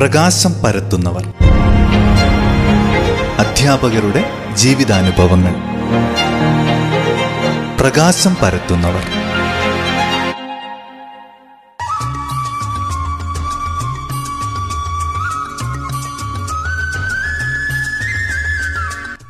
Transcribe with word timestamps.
പ്രകാശം 0.00 0.52
പരത്തുന്നവർ. 0.52 1.26
അധ്യാപകരുടെ 3.38 4.24
ജീവിതാനുഭവങ്ങൾ. 4.54 5.54
പ്രകാശം 7.80 8.36
പരത്തുന്നവർ. 8.42 9.00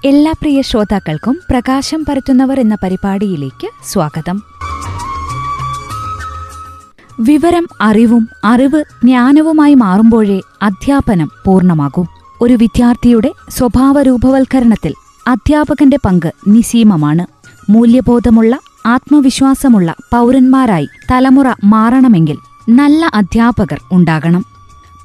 എല്ലാ 0.05 0.33
പ്രിയ 0.33 0.63
ശ്രോതാക്കൾക്കും 0.63 1.41
പ്രകാശം 1.51 2.05
പരത്തുന്നവർ 2.09 2.61
എന്ന 2.61 2.77
പരിപാടിയിലേക്ക് 2.83 3.71
സ്വാഗതം. 3.85 4.60
വിവരം 7.21 7.67
അറിവും 7.81 8.29
അറിവ് 8.45 8.85
ജ്ഞാനവുമായി 9.05 9.75
മാറുമ്പോഴേ 9.75 10.41
അധ്യാപനം 10.63 11.31
പൂർണമാകൂ. 11.47 12.05
ഒരു 12.41 12.55
വിദ്യാർത്ഥിയുടെ 12.55 13.33
സ്വഭാവ 13.49 14.03
രൂപവൽക്കരണത്തിൽ 14.03 14.95
അധ്യാപകന്റെ 15.29 15.99
പങ്ക് 16.05 16.33
നിസീമമാണ്. 16.49 17.27
മൂല്യബോധമുള്ള 17.71 18.59
ആത്മവിശ്വാസമുള്ള 18.87 19.95
പൗരന്മാരായി 20.13 20.89
തലമുറ 21.11 21.55
മാറണമെങ്കിൽ 21.65 22.37
നല്ല 22.69 23.11
അധ്യാപകർ 23.15 23.81
ഉണ്ടാകണം. 23.93 24.45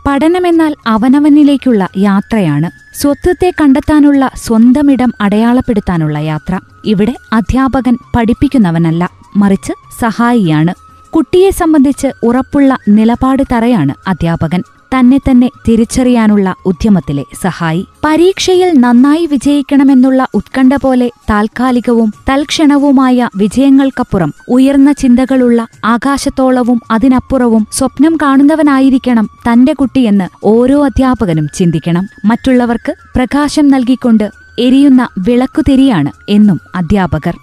പഠനമെന്നാൽ 0.07 0.75
അവനവനിലേക്കുള്ള 0.87 1.89
യാത്രയാണ്. 1.97 2.97
സ്വത്വത്തെ 3.01 3.51
കണ്ടെത്താനുള്ള 3.61 4.31
സ്വന്തമിടം 4.35 5.13
അടയാളപ്പെടുത്താനുള്ള 5.21 6.17
യാത്ര. 6.17 6.59
ഇവിടെ 6.85 7.15
അധ്യാപകൻ 7.33 7.97
പഠിപ്പിക്കുന്നവനല്ല 8.15 9.09
മറിച്ച് 9.35 9.73
സഹായിയാണ്. 10.01 10.84
കുട്ടിയെ 11.15 11.49
സംബന്ധിച്ച് 11.49 12.07
ഉറപ്പുള്ള 12.23 12.77
നിലപാട് 12.89 13.43
തറയാണ് 13.51 14.09
അധ്യാപകൻ. 14.09 14.63
തന്നെ 14.99 15.17
തന്നെ 15.17 15.49
തിരിച്ചറിയാനുള്ള 15.67 16.55
ഉദ്യമത്തിലെ 16.65 17.23
സഹായി. 17.41 17.87
പരീക്ഷയിൽ 18.05 18.79
നന്നായി 18.79 19.25
വിജയിക്കണമെന്നുള്ള 19.25 20.27
ഉത്കണ്ഠ 20.33 20.73
പോലെ 20.81 21.11
താൽക്കാലികവും 21.29 22.13
തൽക്ഷണവുമായ 22.29 23.29
വിജയങ്ങൾക്കപ്പുറം 23.35 24.33
ഉയർന്ന 24.49 24.91
ചിന്തകളുള്ള 24.91 25.67
ആകാശത്തോളവും 25.85 26.81
അതിനപ്പുറവും 26.91 27.67
സ്വപ്നം 27.71 28.17
കാണുന്നവനായിരിക്കണം 28.21 29.29
തന്റെ 29.51 29.73
കുട്ടിയെന്ന് 29.73 30.29
ഓരോ 30.43 30.85
അധ്യാപകനും 30.85 31.47
ചിന്തിക്കണം. 31.53 32.07
മറ്റുള്ളവർക്ക് 32.25 32.95
പ്രകാശം 33.15 33.67
നൽകിക്കൊണ്ട് 33.67 34.31
എരിയുന്ന 34.59 35.07
വിളക്കുതിരിയാണ് 35.19 36.11
എന്നും 36.29 36.59
അധ്യാപകർ. 36.75 37.35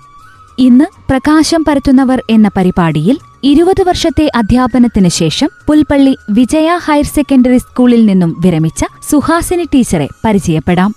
ഇന്ന് 0.63 0.85
പ്രകാശം 0.85 1.65
പരത്തുന്നവർ 1.69 2.23
എന്ന 2.31 2.51
പരിപാടിയിൽ 2.57 3.17
ഇരുപത് 3.43 3.83
വർഷത്തെ 3.89 4.31
അധ്യാപനത്തിന് 4.37 5.09
ശേഷം 5.09 5.49
പുൽപ്പള്ളി 5.69 6.17
വിജയ 6.31 6.69
ഹയർ 6.87 7.05
സെക്കൻഡറി 7.05 7.57
സ്കൂളിൽ 7.57 8.07
നിന്നും 8.07 8.37
വിരമിച്ച 8.45 8.85
സുഹാസിനി 9.11 9.63
ടീച്ചറെ 9.63 10.09
പരിചയപ്പെടാം. 10.25 10.95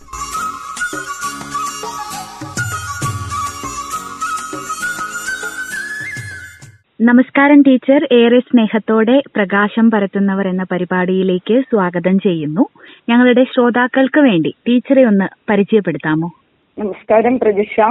നമസ്കാരം 7.02 7.61
ടീച്ചർ. 7.61 8.07
ഏറെ 8.11 8.39
സ്നേഹത്തോടെ 8.39 9.22
പ്രകാശം 9.35 9.91
പരത്തുന്നവർ 9.91 10.47
എന്ന 10.47 10.63
പരിപാടിയിലേക്ക് 10.72 11.61
സ്വാഗതം 11.61 12.19
ചെയ്യുന്നു. 12.19 12.66
ഞങ്ങളുടെ 13.09 13.44
ശ്രോതാക്കൾക്ക് 13.44 14.19
വേണ്ടി 14.19 14.53
ടീച്ചറെ 14.67 15.03
ഒന്ന് 15.03 15.25
പരിചയപ്പെടുത്താമോ? 15.50 16.31
നമസ്കാരം 16.79 17.39
പ്രജിഷ. 17.39 17.81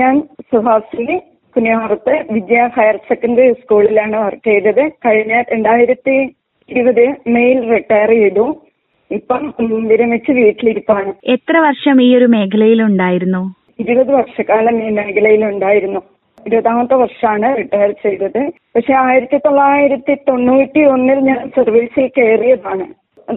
ഞാൻ 0.00 0.14
സുഹാസിനി 0.50 1.16
കുനിയാറത്ത് 1.56 2.14
വിജയ 2.34 2.60
ഹയർ 2.76 2.96
സെക്കൻഡറി 3.08 3.52
സ്കൂളിലാണ് 3.52 4.16
വർക്ക് 4.24 4.48
ചെയ്തത്. 4.50 4.84
കഴിഞ്ഞ 5.06 5.42
രണ്ടായിരത്തി 5.52 6.14
ഇരുപത് 6.68 7.04
മെയിൽ 7.34 7.58
റിട്ടയർ 7.72 8.10
ചെയ്തു. 8.10 8.44
ഇപ്പം 9.10 9.42
വിരമിച്ച് 9.90 10.32
വീട്ടിലിരിപ്പാണ്. 10.32 11.10
എത്ര 11.34 11.56
വർഷം 11.58 11.96
ഈ 12.02 12.08
ഒരു 12.16 12.28
മേഖലയിൽ 12.36 12.80
ഉണ്ടായിരുന്നു? 12.82 13.42
ഇരുപത് 13.82 14.12
വർഷക്കാലം 14.12 14.76
ഈ 14.86 14.90
മേഖലയിൽ 15.00 15.42
ഉണ്ടായിരുന്നു. 15.44 16.00
ഇരുപതാമത്തെ 16.46 16.94
വർഷമാണ് 16.94 17.48
റിട്ടയർ 17.58 17.90
ചെയ്തത്. 18.04 18.42
പക്ഷെ 18.74 18.94
ആയിരത്തി 19.04 19.38
തൊള്ളായിരത്തി 19.46 20.14
തൊണ്ണൂറ്റി 20.28 20.82
ഒന്നിൽ 20.94 21.18
ഞാൻ 21.28 21.40
സർവീസിൽ 21.56 22.06
കയറിയതാണ്. 22.18 22.86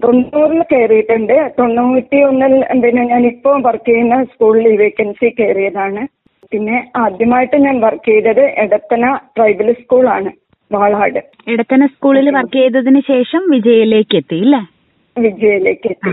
തൊണ്ണൂറിൽ 0.03 0.61
കയറിയിട്ടുണ്ട്. 0.71 1.37
തൊണ്ണൂറ്റി 1.59 2.19
ഒന്നിൽ 2.29 2.53
പിന്നെ 2.83 3.03
ഞാൻ 3.13 3.23
ഇപ്പോൾ 3.33 3.57
വർക്ക് 3.67 3.89
ചെയ്യുന്ന 3.91 4.15
സ്കൂളിൽ 4.23 4.67
ഈ 4.73 4.77
വേക്കൻസി 4.83 5.29
കയറിയതാണ്. 5.39 6.03
പിന്നെ 6.51 6.77
ആദ്യമായിട്ട് 7.03 7.57
ഞാൻ 7.65 7.77
വർക്ക് 7.85 8.09
ചെയ്തത് 8.11 8.43
എടത്തന 8.63 9.03
ട്രൈബൽ 9.35 9.69
സ്കൂളാണ് 9.81 10.31
വാളാട്. 10.71 11.19
എടത്തന 11.53 11.85
സ്കൂളിൽ 11.93 12.27
വർക്ക് 12.37 12.57
ചെയ്തതിന് 12.59 13.01
ശേഷം 13.11 13.41
വിജയയിലേക്ക് 13.53 14.17
എത്തി 14.21 14.39
അല്ലേ 14.45 14.61
വിജയയിലേക്ക് 15.17 15.87
എത്തി. 15.93 16.11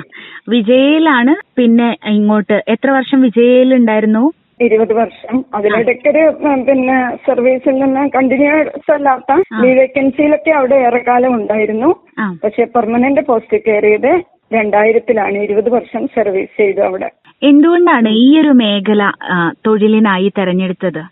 വിജയയിലാണ് 0.54 1.32
പിന്നെ 1.58 1.88
ഇങ്ങോട്ട് 2.16 2.56
എത്ര 2.74 2.90
വർഷം 2.98 3.20
വിജയയിൽ 3.26 3.70
ഉണ്ടായിരുന്നു 3.78 4.24
ഇരുപത് 4.60 4.92
വർഷം. 5.00 5.36
അതിനിടയ്ക്ക് 5.56 6.08
ഒരു 6.08 6.24
പിന്നെ 6.66 6.98
സർവീസിൽ 7.28 7.74
നിന്ന് 7.82 8.02
കണ്ടിന്യൂസ് 8.16 8.92
അല്ലാത്ത 8.96 9.32
ഈ 9.66 9.70
വേക്കൻസിയിലൊക്കെ 9.78 10.52
അവിടെ 10.58 10.76
ഏറെക്കാലം 10.88 11.32
ഉണ്ടായിരുന്നു. 11.40 11.90
പക്ഷെ 12.44 12.64
പെർമനന്റ് 12.76 13.24
പോസ്റ്റ് 13.30 13.58
കയറിയത് 13.66 14.12
രണ്ടായിരത്തിലാണ് 14.58 15.36
ഇരുപത് 15.46 15.70
വർഷം 15.76 16.02
സർവീസ് 16.16 16.54
ചെയ്തു 16.60 16.80
അവിടെ. 16.88 17.08
എന്തുകൊണ്ടാണ് 17.42 18.08
ഈ 18.24 18.26
ഒരു 18.40 18.52
മേഖല 18.60 19.02
തൊഴിലിനായി 19.66 20.28
തെരഞ്ഞെടുത്തത്? 20.38 21.02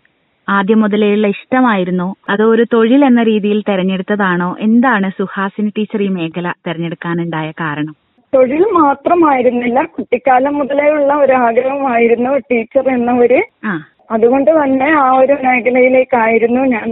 ആദ്യം 0.48 0.80
മുതലേയുള്ള 0.80 1.26
ഇഷ്ടമായിരുന്നോ? 1.26 2.06
അതോ 2.30 2.44
ഒരു 2.54 2.64
തൊഴിൽ 2.74 3.04
എന്ന 3.04 3.22
രീതിയിൽ 3.22 3.58
തെരഞ്ഞെടുത്തതാണോ? 3.68 4.56
എന്താണ് 4.60 5.08
സുഹാസിനി 5.18 5.70
ടീച്ചർ 5.78 6.02
ഈ 6.02 6.08
മേഖല 6.08 6.48
തെരഞ്ഞെടുക്കാനുണ്ടായ 6.66 7.50
കാരണം? 7.62 7.94
തൊഴിൽ 8.32 8.62
മാത്രമായിരുന്നില്ല. 8.80 9.78
കുട്ടിക്കാലം 9.96 10.54
മുതലേ 10.58 10.88
ഉള്ള 10.96 11.14
ഒരു 11.14 11.34
ആഗ്രഹമായിരുന്നു 11.46 12.32
ടീച്ചർ 12.50 12.86
എന്ന 12.88 13.12
ഒരു 13.24 13.40
അതുകൊണ്ട് 14.10 14.50
തന്നെ 14.50 14.88
ആ 15.04 15.08
ഒരു 15.22 15.34
മേഖലയിലേക്കായിരുന്നു 15.46 16.62
ഞാൻ 16.74 16.86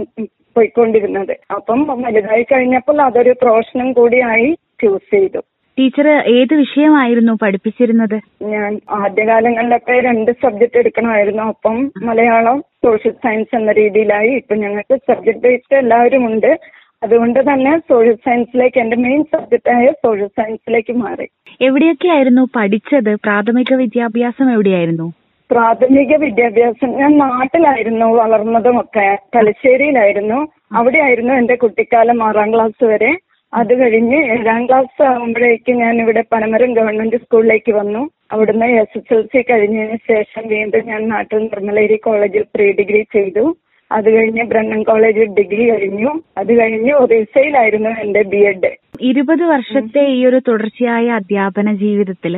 പോയിക്കൊണ്ടിരുന്നത്. 0.55 1.33
അപ്പം 1.55 1.79
വലുതായി 2.03 2.43
കഴിഞ്ഞപ്പോൾ 2.43 3.01
അതൊരു 3.01 3.33
പ്രൊഫഷനും 3.41 3.89
കൂടിയായി 3.93 4.49
ചൂസ് 4.81 5.09
ചെയ്തു. 5.15 5.41
ടീച്ചർ 5.79 6.07
ഏത് 6.07 6.53
വിഷയമായിരുന്നു 6.53 7.33
പഠിപ്പിച്ചിരുന്നത്? 7.41 8.21
ഞാൻ 8.41 8.79
ആദ്യകാലങ്ങളിലൊക്കെ 8.89 9.91
രണ്ട് 9.91 10.31
സബ്ജക്ട് 10.31 10.77
എടുക്കണമായിരുന്നു. 10.77 11.43
അപ്പം 11.43 11.91
മലയാളം 12.03 12.61
സോഷ്യൽ 12.61 13.11
സയൻസ് 13.11 13.55
എന്ന 13.55 13.71
രീതിയിലായി 13.71 14.29
ഇപ്പൊ 14.29 14.55
ഞങ്ങൾക്ക് 14.55 14.95
സബ്ജക്ട് 14.95 15.39
ബേസ്ഡ് 15.39 15.77
എല്ലാവരും 15.77 16.25
ഉണ്ട്. 16.25 16.59
അതുകൊണ്ട് 17.03 17.39
തന്നെ 17.39 17.79
സോഷ്യൽ 17.79 18.15
സയൻസിലേക്ക് 18.15 18.79
എന്റെ 18.79 18.97
മെയിൻ 18.97 19.23
സബ്ജക്റ്റായ 19.23 19.91
സോഷ്യൽ 19.91 20.27
സയൻസിലേക്ക് 20.27 20.93
മാറി. 20.93 21.27
എവിടെയൊക്കെ 21.61 22.07
ആയിരുന്നു 22.07 22.47
പഠിച്ചത്? 22.55 23.15
പ്രാഥമിക 23.15 23.73
വിദ്യാഭ്യാസം 23.73 24.53
എവിടെയായിരുന്നു? 24.53 25.13
പ്രാഥമിക 25.51 26.15
വിദ്യാഭ്യാസം 26.15 26.89
ഞാൻ 26.91 27.17
നാട്ടിലായിരുന്നു 27.17 28.05
വളർന്നതുമൊക്കെ. 28.05 29.17
തലശ്ശേരിയിലായിരുന്നു. 29.35 30.47
അവിടെയായിരുന്നു 30.71 31.33
എന്റെ 31.33 31.55
കുട്ടിക്കാലം 31.55 32.23
ആറാം 32.23 32.53
ക്ലാസ് 32.53 32.83
വരെ. 32.83 33.11
അത് 33.53 33.71
കഴിഞ്ഞ് 33.79 34.17
ഏഴാം 34.33 34.61
ക്ലാസ് 34.67 35.01
ആകുമ്പോഴേക്കും 35.11 35.77
ഞാൻ 35.83 35.95
ഇവിടെ 36.01 36.21
പനമരം 36.33 36.71
ഗവൺമെന്റ് 36.73 37.17
സ്കൂളിലേക്ക് 37.23 37.71
വന്നു. 37.71 38.01
അവിടുന്ന് 38.33 38.67
എസ് 38.81 38.97
എസ് 38.99 39.13
എൽ 39.13 39.21
സി 39.31 39.41
കഴിഞ്ഞതിന് 39.41 39.97
ശേഷം 40.11 40.43
വീണ്ടും 40.53 40.83
ഞാൻ 40.91 41.01
നാട്ടിൽ 41.13 41.41
നിർമ്മലേരി 41.43 41.97
കോളേജിൽ 42.07 42.43
പ്രീ 42.55 42.67
ഡിഗ്രി 42.79 43.01
ചെയ്തു. 43.15 43.43
അത് 43.91 44.07
കഴിഞ്ഞ് 44.15 44.43
ബ്രണ്ണൻ 44.51 44.81
കോളേജിൽ 44.89 45.29
ഡിഗ്രി 45.37 45.63
കഴിഞ്ഞു. 45.71 46.11
അത് 46.37 46.51
കഴിഞ്ഞ് 46.59 46.91
ഒറീസയിലായിരുന്നു 47.03 47.91
എന്റെ 48.03 48.21
ബി 48.33 48.41
എഡ് 48.49 48.71
ഇരുപത് 49.09 49.43
വർഷത്തെ 49.53 50.01
ഈ 50.15 50.19
ഒരു 50.25 50.39
തുടർച്ചയായ 50.47 51.05
അധ്യാപന 51.19 51.73
ജീവിതത്തിൽ 51.83 52.35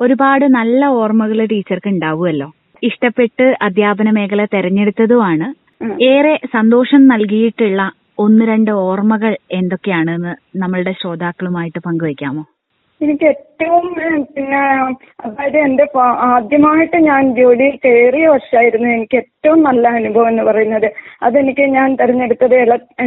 ഒരുപാട് 0.00 0.44
നല്ല 0.58 0.84
ഓർമ്മകൾ 1.00 1.40
ടീച്ചർക്ക് 1.52 1.90
ഉണ്ടാവുമല്ലോ. 1.94 2.48
ഇഷ്ടപ്പെട്ട് 2.82 3.46
അധ്യാപന 3.66 4.10
മേഖല 4.18 4.44
തെരഞ്ഞെടുത്തതുമാണ്. 4.54 5.48
ഏറെ 6.12 6.34
സന്തോഷം 6.56 7.02
നൽകിയിട്ടുള്ള 7.06 7.82
ഒന്ന് 8.22 8.44
രണ്ട് 8.46 8.70
ഓർമ്മകൾ 8.86 9.32
എന്തൊക്കെയാണെന്ന് 9.52 10.32
നമ്മളുടെ 10.58 10.92
ശ്രോതാക്കളുമായിട്ട് 10.92 11.80
പങ്കുവയ്ക്കാമോ? 11.86 12.42
എനിക്ക് 13.00 13.24
ഏറ്റവും 13.24 13.86
പിന്നെ 14.34 14.58
അതായത് 15.24 15.56
എന്റെ 15.58 15.84
ആദ്യമായിട്ട് 16.26 16.98
ഞാൻ 17.06 17.22
ജോലി 17.34 17.68
കയറിയ 17.84 18.26
വർഷമായിരുന്നു 18.28 18.88
എനിക്ക് 18.88 19.16
ഏറ്റവും 19.16 19.62
നല്ല 19.62 19.88
അനുഭവം 19.88 20.28
എന്ന് 20.28 20.42
പറയുന്നത്. 20.42 20.86
അതെനിക്ക് 21.22 21.64
ഞാൻ 21.68 21.88
തെരഞ്ഞെടുത്തത് 21.94 22.54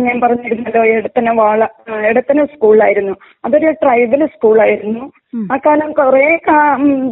ഞാൻ 0.08 0.18
പറഞ്ഞിരുന്നല്ലോ 0.22 0.84
എടത്തന 0.96 1.30
വാള 1.42 1.62
എടത്തന 2.10 2.46
സ്കൂളായിരുന്നു 2.46 3.16
അതൊരു 3.46 3.72
ട്രൈബൽ 3.84 4.24
സ്കൂളായിരുന്നു. 4.26 5.06
ഉം. 5.36 5.48
ആ 5.52 5.58
കാലം 5.58 5.92
കുറെ 5.92 6.40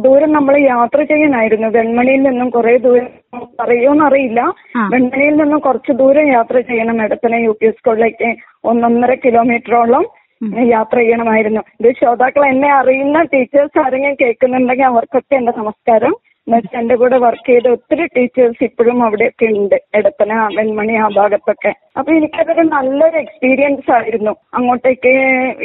ദൂരം 0.00 0.32
നമ്മൾ 0.32 0.56
യാത്ര 0.58 1.02
ചെയ്യാനായിരുന്നു. 1.02 1.68
വെൺമണിയിൽ 1.68 2.22
നിന്നും 2.22 2.50
കുറെ 2.50 2.76
ദൂരം 2.78 3.08
അറിയോന്നറിയില്ല. 3.60 4.40
വെൺമണിയിൽ 4.92 5.36
നിന്നും 5.36 5.58
കുറച്ച് 5.58 5.92
ദൂരം 5.92 6.26
യാത്ര 6.32 6.60
ചെയ്യണം. 6.60 7.02
എടത്തന 7.02 7.34
യു 7.34 7.56
പി 7.60 7.70
സ്കൂളിലേക്ക് 7.70 8.34
ഒന്നൊന്നര 8.64 9.14
കിലോമീറ്ററോളം 9.14 10.04
യാത്ര 10.62 10.98
ചെയ്യണമായിരുന്നു. 10.98 11.60
ഇത് 11.80 11.94
ശ്രോതാക്കൾ 11.98 12.46
എന്നെ 12.46 12.70
അറിയുന്ന 12.70 13.22
ടീച്ചേഴ്സ് 13.22 13.78
ആരെങ്കിലും 13.78 14.16
കേൾക്കുന്നുണ്ടെങ്കിൽ 14.20 14.84
അവർക്കൊക്കെ 14.84 15.34
എന്റെ 15.34 15.52
നമസ്കാരം. 15.58 16.14
എന്നുവെച്ചാൽ 16.46 16.80
എന്റെ 16.80 16.94
കൂടെ 16.94 17.18
വർക്ക് 17.18 17.46
ചെയ്ത 17.46 17.68
ഒത്തിരി 17.68 18.06
ടീച്ചേഴ്സ് 18.06 18.64
ഇപ്പോഴും 18.64 19.04
അവിടെയൊക്കെ 19.04 19.46
ഉണ്ട്. 19.46 19.76
എടപ്പന 19.94 20.32
വെൺമണി 20.56 20.94
ആ 20.94 21.08
ഭാഗത്തൊക്കെ. 21.14 21.72
അപ്പൊ 21.96 22.12
എനിക്കതൊരു 22.12 22.60
നല്ലൊരു 22.60 23.16
എക്സ്പീരിയൻസ് 23.16 23.90
ആയിരുന്നു. 23.90 24.34
അങ്ങോട്ടേക്ക് 24.54 25.12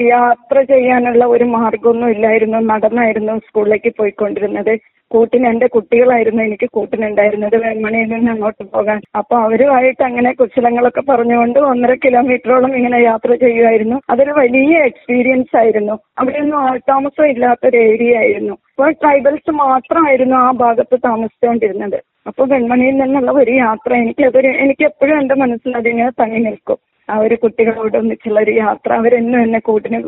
യാത്ര 0.08 0.64
ചെയ്യാനുള്ള 0.64 1.26
ഒരു 1.26 1.44
മാർഗമൊന്നും 1.44 2.10
ഇല്ലായിരുന്നു. 2.10 2.58
നടന്നായിരുന്നു 2.58 3.38
സ്കൂളിലേക്ക് 3.38 3.94
പോയിക്കൊണ്ടിരുന്നത്. 3.98 4.74
കൂട്ടിന് 5.12 5.48
എന്റെ 5.48 5.68
കുട്ടികളായിരുന്നു 5.68 6.42
എനിക്ക് 6.44 6.68
കൂട്ടിനുണ്ടായിരുന്നത് 6.72 7.56
വെൺമണിയിൽ 7.66 8.10
നിന്ന് 8.14 8.32
അങ്ങോട്ട് 8.32 8.64
പോകാൻ. 8.76 9.00
അപ്പൊ 9.16 9.36
അവരുമായിട്ട് 9.46 10.04
അങ്ങനെ 10.04 10.32
കുശലങ്ങളൊക്കെ 10.34 11.04
പറഞ്ഞുകൊണ്ട് 11.10 11.60
ഒന്നര 11.72 11.94
കിലോമീറ്ററോളം 12.06 12.74
ഇങ്ങനെ 12.78 13.00
യാത്ര 13.02 13.36
ചെയ്യുമായിരുന്നു 13.36 14.00
അതൊരു 14.10 14.32
വലിയ 14.32 14.78
എക്സ്പീരിയൻസ് 14.90 15.56
ആയിരുന്നു. 15.58 15.96
അവിടെയൊന്നും 16.18 16.60
ആൾതാമസം 16.60 17.26
ഇല്ലാത്തൊരു 17.26 17.80
ഏരിയ 17.92 18.18
ആയിരുന്നു. 18.18 18.56
അപ്പോൾ 18.72 18.92
ട്രൈബൽസ് 18.92 19.52
മാത്രമായിരുന്നു 19.64 20.36
ആ 20.36 20.52
ഭാഗത്ത് 20.64 20.98
താമസിച്ചുകൊണ്ടിരുന്നത് 21.08 22.00
അപ്പൊ 22.28 22.44
വെൺമണിയിൽ 22.46 22.96
നിന്നുള്ള 22.98 23.32
ഒരു 23.32 23.52
യാത്ര 23.52 23.92
എനിക്ക് 23.94 24.24
അതൊരു 24.24 24.50
എനിക്ക് 24.64 24.84
എപ്പോഴും 24.84 25.16
എന്റെ 25.22 25.36
മനസ്സിൽ 25.36 25.78
അതിങ്ങനെ 25.78 26.12
തങ്ങി 26.22 26.40
നിൽക്കും. 26.40 26.80
ആ 27.10 27.16
ഒരു 27.20 27.36
കുട്ടികളോട് 27.36 27.98
ഒന്നിച്ചുള്ള 27.98 28.40
ഒരു 28.40 28.52
യാത്ര. 28.52 28.90
അവരെന്നും 28.94 29.40
എന്നെ 29.42 29.60
കൂട്ടിന് 29.60 30.00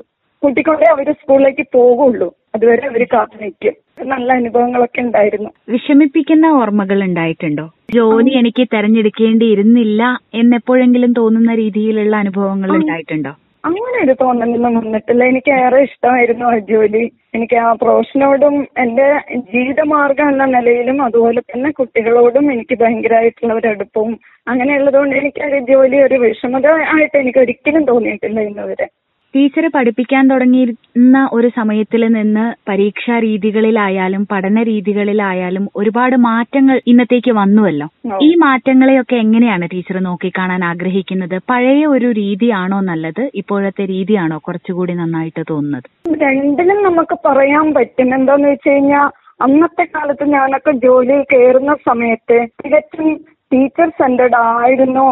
കൂട്ടിക്കൊണ്ടേ 0.42 0.86
അവർ 0.86 1.08
സ്കൂളിലേക്ക് 1.14 1.66
പോകുള്ളൂ. 1.76 2.28
അതുവരെ 2.56 2.86
അവർ 2.88 3.04
കാത്തു 3.14 3.36
നിൽക്കും 3.42 3.76
നല്ല 4.10 4.30
അനുഭവങ്ങളൊക്കെ 4.34 5.00
ഉണ്ടായിരുന്നു. 5.02 5.50
വിഷമിപ്പിക്കുന്ന 5.70 6.46
ഓർമ്മകൾ 6.62 7.00
ഉണ്ടായിട്ടുണ്ടോ? 7.04 7.66
ജോലി 7.92 8.32
എനിക്ക് 8.32 8.64
തെരഞ്ഞെടുക്കേണ്ടിയിരുന്നില്ല 8.74 10.02
എന്നെപ്പോഴെങ്കിലും 10.34 11.14
തോന്നുന്ന 11.14 11.56
രീതിയിലുള്ള 11.56 12.16
അനുഭവങ്ങൾ 12.16 12.72
ഉണ്ടായിട്ടുണ്ടോ? 12.72 13.34
അങ്ങനെ 13.64 13.98
ഒരു 14.04 14.14
തോന്നലൊന്നും 14.22 14.76
വന്നിട്ടില്ല. 14.78 15.24
എനിക്ക് 15.24 15.52
ഏറെ 15.58 15.80
ഇഷ്ടമായിരുന്നു 15.84 16.46
ആ 16.46 16.58
ജോലി. 16.70 17.04
എനിക്ക് 17.34 17.56
ആ 17.56 17.74
പ്രൊഫഷനോടും 17.74 18.56
എന്റെ 18.78 19.06
ജീവിതമാർഗം 19.54 20.30
എന്ന 20.30 20.46
നിലയിലും 20.46 20.98
അതുപോലെ 21.04 21.42
തന്നെ 21.42 21.70
കുട്ടികളോടും 21.72 22.52
എനിക്ക് 22.52 22.78
ഭയങ്കരമായിട്ടുള്ള 22.80 23.54
ഒരു 23.54 23.68
അടുപ്പവും 23.68 24.14
അങ്ങനെയുള്ളതുകൊണ്ട് 24.48 25.16
എനിക്ക് 25.16 25.42
ആ 25.44 25.50
ഒരു 25.50 25.60
ജോലി 25.72 26.00
ഒരു 26.04 26.18
വിഷമത 26.26 26.68
ആയിട്ട് 26.96 27.18
എനിക്ക് 27.18 27.40
ഒരിക്കലും 27.40 27.86
തോന്നിയിട്ടില്ല 27.86 28.40
ഇന്നുവരെ. 28.42 28.88
ടീച്ചർ 29.36 29.72
പഠിപ്പിക്കാൻ 29.76 30.28
തുടങ്ങിയിരുന്ന 30.28 31.30
ഒരു 31.34 31.48
സമയത്തിൽ 31.48 32.08
നിന്ന് 32.14 32.54
പരീക്ഷാ 32.70 33.20
രീതികളിലായാലും 33.20 34.28
പഠന 34.32 34.64
രീതികളിലായാലും 34.64 35.70
ഒരുപാട് 35.76 36.16
മാറ്റങ്ങൾ 36.16 36.82
ഇന്നത്തേക്ക് 36.88 37.32
വന്നുവല്ലോ. 37.32 37.88
ഈ 38.22 38.36
മാറ്റങ്ങളെയൊക്കെ 38.36 39.16
എങ്ങനെയാണ് 39.16 39.70
ടീച്ചർ 39.74 40.04
നോക്കിക്കാണാൻ 40.04 40.64
ആഗ്രഹിക്കുന്നത്? 40.64 41.42
പഴയ 41.50 41.86
ഒരു 41.86 42.12
രീതിയാണോ 42.12 42.80
നല്ലത്? 42.82 43.32
ഇപ്പോഴത്തെ 43.36 43.86
രീതിയാണോ 43.86 44.38
കുറച്ചുകൂടി 44.38 44.94
നന്നായിട്ട് 44.94 45.44
തോന്നുന്നത്? 45.50 45.90
രണ്ടിലും 46.24 46.84
നമുക്ക് 46.84 47.18
പറയാൻ 47.26 47.74
പറ്റും. 47.74 48.16
എന്താന്ന് 48.16 48.50
വെച്ച് 48.50 48.70
കഴിഞ്ഞാൽ 48.70 49.10
അന്നത്തെ 49.42 49.84
കാലത്ത് 49.84 50.26
ഞാനൊക്കെ 50.30 50.72
ജോലിയിൽ 50.72 51.24
കയറുന്ന 51.34 51.76
സമയത്ത് 51.76 52.48
തികച്ചും 52.66 53.08
ടീച്ചർ 53.52 53.88
സെന്റർഡ് 54.02 54.38
ആയിരുന്നു 54.56 55.06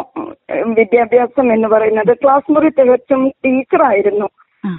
വിദ്യാഭ്യാസം 0.79 1.47
എന്ന് 1.55 1.67
പറയുന്നത്. 1.73 2.11
ക്ലാസ് 2.23 2.51
മുറി 2.55 2.69
തികച്ചും 2.79 3.21
ടീച്ചറായിരുന്നു 3.45 3.89
ആയിരുന്നു. 3.89 4.27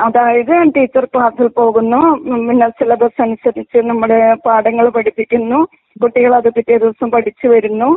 അതായത് 0.06 0.54
ടീച്ചർ 0.76 1.04
ക്ലാസ്സിൽ 1.12 1.48
പോകുന്നു 1.58 2.00
പിന്നെ 2.46 2.66
സിലബസ് 2.78 3.22
അനുസരിച്ച് 3.26 3.78
നമ്മുടെ 3.90 4.18
പാഠങ്ങൾ 4.46 4.86
പഠിപ്പിക്കുന്നു 4.96 5.58
കുട്ടികൾ 5.96 6.32
അത് 6.38 6.48
പിറ്റേ 6.56 6.76
ദിവസം 6.84 7.08
പഠിച്ചു 7.14 7.46
വരുന്നു 7.54 7.90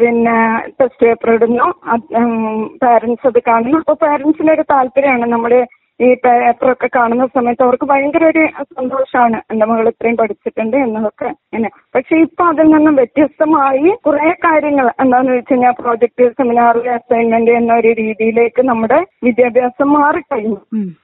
പിന്നെ 0.00 0.34
ടെസ്റ്റ് 0.78 1.04
പേപ്പർ 1.04 1.30
ഇടുന്നു 1.36 1.66
പാരന്റ്സ് 2.82 3.28
അത് 3.30 3.38
കാണുന്നു. 3.50 3.78
അപ്പൊ 3.82 3.94
പാരന്റ്സിന് 4.04 4.52
ഒരു 4.56 4.64
താല്പര്യമാണ് 4.74 5.26
നമ്മുടെ 5.34 5.60
ഈ 6.00 6.08
പേപ്പറൊക്കെ 6.24 6.88
കാണുന്ന 6.96 7.24
സമയത്ത് 7.36 7.62
അവർക്ക് 7.66 7.86
ഭയങ്കര 7.90 8.24
ഒരു 8.32 8.42
സന്തോഷമാണ് 8.78 9.38
എന്റെ 9.52 9.66
മകൾ 9.70 9.88
ഇത്രയും 9.88 10.16
പഠിച്ചിട്ടുണ്ട് 10.20 10.76
എന്നതൊക്കെ 10.76 11.28
ഇങ്ങനെ. 11.28 11.70
പക്ഷെ 11.94 12.16
ഇപ്പൊ 12.26 12.42
അതിൽ 12.52 12.66
നിന്നും 12.74 12.94
വ്യത്യസ്തമായി 13.00 13.90
കുറെ 14.06 14.30
കാര്യങ്ങൾ 14.46 14.86
എന്താന്ന് 15.04 15.32
വെച്ച് 15.32 15.52
കഴിഞ്ഞാൽ 15.52 15.74
പ്രോജക്ട് 15.80 16.28
സെമിനാർ 16.38 16.76
അസൈൻമെന്റ് 16.96 17.54
എന്നൊരു 17.60 17.92
രീതിയിലേക്ക് 18.02 18.64
നമ്മുടെ 18.70 19.00
വിദ്യാഭ്യാസം 19.26 19.90
മാറിക്കഴിഞ്ഞു. 19.98 20.60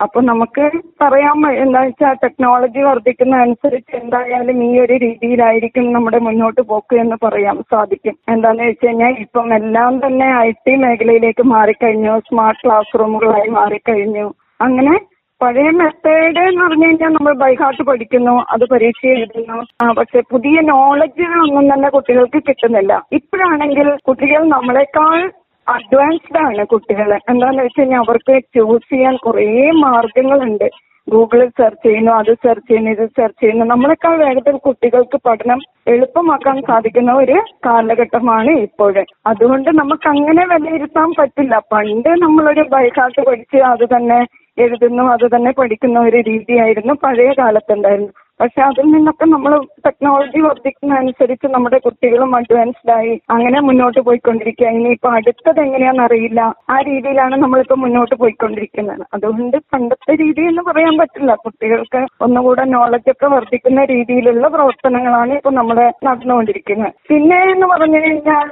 അപ്പൊ 0.06 0.20
നമുക്ക് 0.30 0.66
പറയാൻ 1.02 1.32
എന്താ 1.64 1.80
വെച്ചാൽ 1.86 2.14
ടെക്നോളജി 2.24 2.82
വർദ്ധിക്കുന്ന 2.88 3.34
അനുസരിച്ച് 3.44 3.94
എന്തായാലും 4.02 4.58
ഈ 4.68 4.70
ഒരു 4.84 4.94
രീതിയിലായിരിക്കും 5.06 5.92
നമ്മുടെ 5.92 6.18
മുന്നോട്ട് 6.18 6.62
പോക്ക് 6.70 6.94
എന്ന് 7.04 7.16
പറയാൻ 7.24 7.56
സാധിക്കും. 7.72 8.16
എന്താന്ന് 8.34 8.64
വെച്ച് 8.70 8.86
കഴിഞ്ഞാൽ 8.86 9.14
ഇപ്പം 9.24 9.54
എല്ലാം 9.58 9.92
തന്നെ 10.06 10.28
ഐ 10.46 10.50
ടി 10.66 10.74
മേഖലയിലേക്ക് 10.84 11.46
മാറിക്കഴിഞ്ഞു. 11.54 12.14
സ്മാർട്ട് 12.28 12.62
ക്ലാസ് 12.64 12.98
റൂമുകളായി 13.00 13.50
മാറിക്കഴിഞ്ഞു. 13.58 14.26
അങ്ങനെ 14.60 15.00
പഴയ 15.42 15.70
മെത്തേഡ് 15.70 16.38
എന്ന് 16.38 16.64
പറഞ്ഞു 16.64 16.86
കഴിഞ്ഞാൽ 16.86 17.08
നമ്മൾ 17.08 17.32
ബൈഹാർട്ട് 17.32 17.82
പഠിക്കുന്നു 17.82 18.44
അത് 18.50 18.64
പരീക്ഷ 18.68 19.06
എഴുതുന്നു. 19.06 19.92
പക്ഷെ 19.92 20.20
പുതിയ 20.32 20.60
നോളജുകളൊന്നും 20.60 21.74
തന്നെ 21.74 21.88
കുട്ടികൾക്ക് 21.88 22.42
കിട്ടുന്നില്ല. 22.48 23.02
ഇപ്പോഴാണെങ്കിൽ 23.12 23.96
കുട്ടികൾ 24.08 24.48
നമ്മളെക്കാൾ 24.48 25.30
അഡ്വാൻസ്ഡ് 25.68 26.38
ആണ് 26.38 26.66
കുട്ടികൾ. 26.66 27.18
എന്താന്ന് 27.30 27.62
വെച്ച് 27.62 27.80
കഴിഞ്ഞാൽ 27.80 27.98
അവർക്ക് 27.98 28.40
ചൂസ് 28.56 28.92
ചെയ്യാൻ 28.92 29.16
കുറേ 29.16 29.70
മാർഗങ്ങളുണ്ട്. 29.70 30.68
ഗൂഗിളിൽ 31.10 31.48
സെർച്ച് 31.48 31.86
ചെയ്യുന്നു 31.86 32.12
അത് 32.12 32.34
സെർച്ച് 32.34 32.68
ചെയ്യുന്നു 32.68 32.90
ഇത് 32.90 33.06
സെർച്ച് 33.06 33.40
ചെയ്യുന്നു. 33.42 33.64
നമ്മളെക്കാൾ 33.64 34.16
വേഗത്തിൽ 34.16 34.56
കുട്ടികൾക്ക് 34.56 35.18
പഠനം 35.26 35.60
എളുപ്പമാക്കാൻ 35.88 36.62
സാധിക്കുന്ന 36.62 37.12
ഒരു 37.12 37.42
കാലഘട്ടമാണ് 37.66 38.50
ഇപ്പോൾ 38.50 39.04
അതുകൊണ്ട് 39.26 39.70
നമുക്ക് 39.70 40.08
അങ്ങനെ 40.08 40.44
വിലയിരുത്താൻ 40.54 41.10
പറ്റില്ല. 41.18 41.58
പണ്ട് 41.72 42.08
നമ്മളൊരു 42.08 42.62
ബൈഹാർട്ട് 42.62 43.26
പഠിച്ച് 43.26 43.56
അത് 43.56 43.84
തന്നെ 43.96 44.26
എഴുതുന്നു. 44.58 45.02
അത് 45.02 45.36
തന്നെ 45.36 45.52
പഠിക്കുന്ന 45.58 45.98
ഒരു 46.00 46.16
രീതിയായിരുന്നു. 46.16 46.94
പഴയ 46.94 47.32
കാലത്തുണ്ടായിരുന്നു. 47.38 48.12
പക്ഷെ 48.40 48.62
അതിൽ 48.62 48.82
നിന്നൊക്കെ 48.82 49.24
നമ്മൾ 49.24 49.64
ടെക്നോളജി 49.86 50.40
വർദ്ധിക്കുന്ന 50.40 50.94
അനുസരിച്ച് 50.94 51.46
നമ്മുടെ 51.46 51.78
കുട്ടികളും 51.78 52.36
അഡ്വാൻസ്ഡ് 52.36 52.92
ആയി 52.92 53.20
അങ്ങനെ 53.30 53.60
മുന്നോട്ട് 53.60 54.00
പോയിക്കൊണ്ടിരിക്കുക. 54.00 54.66
ഇനിയിപ്പോ 54.66 55.10
അടുത്തത് 55.10 55.60
എങ്ങനെയാണെന്ന് 55.60 56.02
അറിയില്ല. 56.02 56.40
ആ 56.70 56.80
രീതിയിലാണ് 56.80 57.36
നമ്മളിപ്പോ 57.36 57.74
മുന്നോട്ട് 57.74 58.14
പോയിക്കൊണ്ടിരിക്കുന്നത്. 58.14 59.04
അതുകൊണ്ട് 59.14 59.56
പണ്ടത്തെ 59.56 60.14
രീതി 60.14 60.40
എന്ന് 60.40 60.62
പറയാൻ 60.62 60.98
പറ്റില്ല. 60.98 61.34
കുട്ടികൾക്ക് 61.34 62.06
ഒന്നുകൂടെ 62.20 62.64
നോളജ് 62.64 63.10
ഒക്കെ 63.10 63.26
വർദ്ധിക്കുന്ന 63.26 63.84
രീതിയിലുള്ള 63.84 64.48
പ്രവർത്തനങ്ങളാണ് 64.48 65.32
ഇപ്പൊ 65.32 65.50
നമ്മൾ 65.50 65.92
നടന്നുകൊണ്ടിരിക്കുന്നത്. 66.04 66.92
പിന്നെ 67.08 67.42
എന്ന് 67.52 67.66
പറഞ്ഞു 67.66 67.96
കഴിഞ്ഞാൽ 67.96 68.48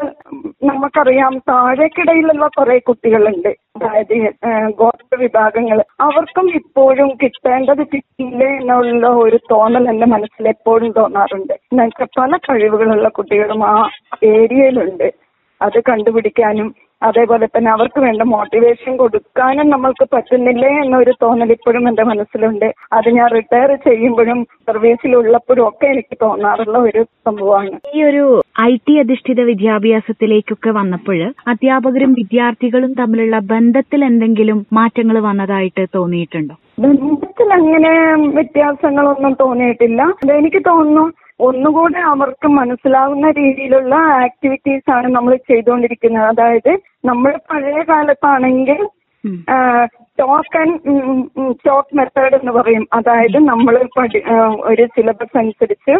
നമുക്കറിയാം 0.62 1.38
താഴേക്കിടയിലുള്ള 1.48 2.46
കുറെ 2.58 2.78
കുട്ടികളുണ്ട്. 2.78 3.48
അതായത് 3.76 4.14
ഗോത്ര 4.78 5.16
വിഭാഗങ്ങൾ. 5.16 5.78
അവർക്കും 6.00 6.54
ഇപ്പോഴും 6.54 7.08
കിട്ടേണ്ടത് 7.22 7.82
കിട്ടിയില്ലേ 7.86 8.50
എന്നുള്ള 8.56 9.08
ഒരു 9.24 9.38
തോന്നൽ 9.50 9.88
എന്റെ 9.88 10.06
മനസ്സിൽ 10.06 10.48
എപ്പോഴും 10.48 10.92
തോന്നാറുണ്ട്. 10.92 11.52
എന്നുവെച്ചാൽ 11.52 12.08
പല 12.18 12.36
കഴിവുകളുള്ള 12.36 13.08
കുട്ടികളും 13.08 13.64
ആ 13.66 13.74
ഏരിയയിലുണ്ട്. 14.24 15.08
അത് 15.60 15.80
കണ്ടുപിടിക്കാനും 15.90 16.68
അതേപോലെ 17.08 17.46
തന്നെ 17.46 17.70
അവർക്ക് 17.72 18.00
വേണ്ട 18.04 18.22
മോട്ടിവേഷൻ 18.32 18.92
കൊടുക്കാനും 18.96 19.68
നമ്മൾക്ക് 19.70 20.06
പറ്റുന്നില്ലേ 20.14 20.70
എന്നൊരു 20.82 21.12
തോന്നൽ 21.22 21.52
ഇപ്പോഴും 21.56 21.88
എന്റെ 21.88 22.04
മനസ്സിലുണ്ട്. 22.10 22.68
അത് 22.92 23.08
ഞാൻ 23.18 23.28
റിട്ടയർ 23.38 23.70
ചെയ്യുമ്പോഴും 23.88 24.40
സർവീസിലുള്ളപ്പോഴും 24.70 25.64
ഒക്കെ 25.68 25.86
എനിക്ക് 25.86 26.16
തോന്നാറുള്ള 26.22 26.78
ഒരു 26.88 27.02
സംഭവമാണ്. 27.28 27.74
ഈ 27.94 28.02
ഒരു 28.10 28.24
ഐ 28.62 28.72
ടി 28.88 28.94
അധിഷ്ഠിത 28.98 29.40
വിദ്യാഭ്യാസത്തിലേക്കൊക്കെ 29.50 30.70
വന്നപ്പോൾ 30.80 31.20
അധ്യാപകരും 31.52 32.12
വിദ്യാർത്ഥികളും 32.12 32.92
തമ്മിലുള്ള 33.00 33.38
ബന്ധത്തിൽ 33.54 34.00
എന്തെങ്കിലും 34.10 34.60
മാറ്റങ്ങൾ 34.80 35.18
വന്നതായിട്ട് 35.28 35.84
തോന്നിയിട്ടുണ്ടോ? 35.96 36.54
ബന്ധത്തിൽ 36.80 37.48
അങ്ങനെ 37.58 37.92
വ്യത്യാസങ്ങളൊന്നും 38.36 39.34
തോന്നിയിട്ടില്ല. 39.40 40.02
എനിക്ക് 40.38 40.62
തോന്നുന്നു 40.70 41.04
ഒന്നുകൂടെ 41.48 42.00
അവർക്ക് 42.12 42.48
മനസ്സിലാവുന്ന 42.48 43.30
രീതിയിലുള്ള 43.30 43.94
ആക്ടിവിറ്റീസ് 44.24 44.90
ആണ് 44.96 45.08
നമ്മൾ 45.14 45.32
ചെയ്തുകൊണ്ടിരിക്കുന്നത്. 45.50 46.26
അതായത് 46.26 46.72
നമ്മൾ 47.04 47.32
പഴയ 47.50 47.82
കാലത്താണെങ്കിൽ. 47.88 48.80
ടോക്ക് 50.20 50.58
ആൻഡ് 50.58 50.78
ടോക്ക് 51.66 51.96
മെത്തേഡ് 51.96 52.34
എന്ന് 52.34 52.52
പറയും. 52.52 52.84
അതായത് 52.92 53.38
നമ്മൾ 53.48 53.74
ഒരു 54.70 54.84
സിലബസ് 54.96 55.38
അനുസരിച്ച് 55.38 55.94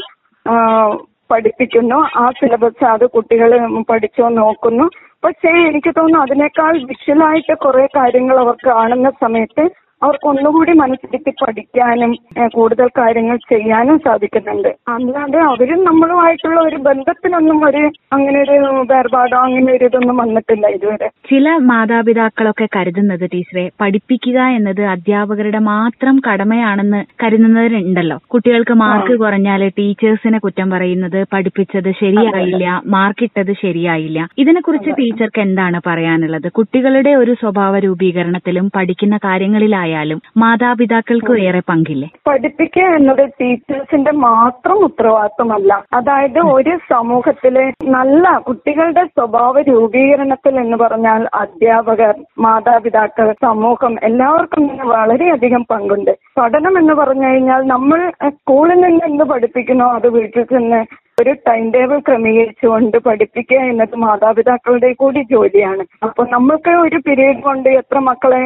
പഠിപ്പിക്കുന്നു. 1.30 1.98
ആ 2.22 2.24
സിലബസ് 2.40 2.84
അത് 2.84 3.04
കുട്ടികൾ 3.10 3.50
പഠിച്ചോ 3.90 4.28
നോക്കുന്നു. 4.40 4.86
പക്ഷേ 5.24 5.50
എനിക്ക് 5.68 5.90
തോന്നുന്നു 5.98 6.24
അതിനേക്കാൾ 6.24 6.72
വിഷ്വലായിട്ട് 6.90 7.54
കുറെ 7.64 7.86
കാര്യങ്ങൾ 7.96 8.36
അവർ 8.40 8.54
കാണുന്ന 8.66 9.10
സമയത്ത് 9.20 9.64
അവർക്ക് 10.02 10.26
ഒന്നുകൂടി 10.28 10.72
മനസ്സിലേക്ക് 10.72 11.32
പഠിക്കാനും 11.42 12.12
കൂടുതൽ 12.54 12.88
കാര്യങ്ങൾ 12.98 13.36
ചെയ്യാനും 13.36 13.98
സാധിക്കുന്നുണ്ട്. 13.98 14.68
അല്ലാതെ 14.88 15.38
അവരും 15.38 15.84
നമ്മളുമായിട്ടുള്ള 15.84 16.60
ഒരു 16.60 16.76
ബന്ധത്തിനൊന്നും 16.76 17.58
ഒരു 17.68 17.82
അങ്ങനെ 18.12 18.38
ഒരു 18.40 18.56
വേർപാടോ 18.92 19.36
അങ്ങനെ 19.38 19.72
ഒരു 19.72 19.84
ഇതൊന്നും 19.84 20.16
വന്നിട്ടില്ല 20.16 20.66
ഇതുവരെ. 20.66 21.08
ചില 21.30 21.56
മാതാപിതാക്കളൊക്കെ 21.70 22.68
കരുതുന്നത് 22.76 23.24
ടീച്ചറെ 23.34 23.70
പഠിപ്പിക്കുക 23.80 24.38
എന്നത് 24.56 24.82
അധ്യാപകരുടെ 24.94 25.58
മാത്രം 25.58 26.16
കടമയാണെന്ന് 26.28 27.04
കരുതുന്നവരുണ്ടല്ലോ. 27.24 28.18
കുട്ടികൾക്ക് 28.34 28.72
മാർക്ക് 28.72 29.18
കുറഞ്ഞാൽ 29.18 29.68
ടീച്ചേഴ്സിനെ 29.78 30.38
കുറ്റം 30.38 30.70
പറയുന്നത് 30.70 31.26
പഠിപ്പിച്ചത് 31.32 31.90
ശരിയായില്ല 32.02 32.66
മാർക്കിട്ടത് 32.86 33.52
ശരിയായില്ല. 33.62 34.28
ഇതിനെക്കുറിച്ച് 34.38 34.90
ടീച്ചർക്ക് 34.90 35.40
എന്താണ് 35.40 35.80
പറയാനുള്ളത്? 35.86 36.50
കുട്ടികളുടെ 36.52 37.14
ഒരു 37.14 37.34
സ്വഭാവ 37.40 37.78
രൂപീകരണത്തിലും 37.78 38.70
പഠിക്കുന്ന 38.76 39.16
കാര്യങ്ങളിലായാലും 39.16 39.90
ആയാലും 39.92 40.20
മാതാപിതാക്കൾക്ക് 40.38 41.32
ഏറെ 41.42 41.62
പങ്കില്ലേ? 41.68 42.08
പഠിപ്പിക്കുക 42.28 42.86
എന്നത് 42.96 43.24
ടീച്ചേഴ്സിന്റെ 43.40 44.10
മാത്രം 44.22 44.84
ഉത്തരവാദിത്വമല്ല 44.84 45.72
അതായത് 45.92 46.38
ഒരു 46.52 46.78
സമൂഹത്തിലെ 46.92 47.64
നല്ല 47.96 48.38
കുട്ടികളുടെ 48.48 49.04
സ്വഭാവ 49.06 49.60
രൂപീകരണത്തിൽ 49.62 50.60
എന്ന് 50.60 50.76
പറഞ്ഞാൽ 50.76 51.28
അധ്യാപകർ 51.34 52.14
മാതാപിതാക്കൾ 52.38 53.32
സമൂഹം 53.42 53.94
എല്ലാവർക്കും 54.02 54.62
തന്നെ 54.62 54.84
വളരെയധികം 54.92 55.64
പങ്കുണ്ട്. 55.70 56.12
പഠനം 56.38 56.78
എന്ന് 56.78 56.94
പറഞ്ഞു 56.94 57.26
കഴിഞ്ഞാൽ 57.26 57.62
നമ്മൾ 57.66 58.00
സ്കൂളിൽ 58.28 58.80
നിന്ന് 58.80 59.04
എന്ത് 59.04 59.24
പഠിപ്പിക്കണോ 59.24 59.86
അത് 59.90 60.08
വീട്ടിൽ 60.08 60.42
ചെന്ന് 60.44 60.80
ഒരു 61.20 61.32
ടൈം 61.48 61.72
ടേബിൾ 61.72 61.98
ക്രമീകരിച്ചുകൊണ്ട് 61.98 62.98
പഠിപ്പിക്കുക 62.98 63.58
എന്നത് 63.64 63.96
മാതാപിതാക്കളുടെ 63.96 64.92
കൂടി 64.92 65.20
ജോലിയാണ്. 65.30 65.84
അപ്പൊ 66.02 66.22
നമ്മൾക്ക് 66.30 66.70
ഒരു 66.84 66.98
പീരീഡ് 67.06 67.42
കൊണ്ട് 67.42 67.68
എത്ര 67.80 67.98
മക്കളെ 68.08 68.42